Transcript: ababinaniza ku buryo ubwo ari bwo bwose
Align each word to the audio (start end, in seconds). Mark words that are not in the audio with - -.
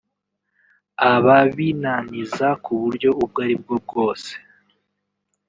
ababinaniza 1.11 2.47
ku 2.63 2.71
buryo 2.81 3.09
ubwo 3.23 3.37
ari 3.45 3.55
bwo 3.61 3.75
bwose 3.83 4.31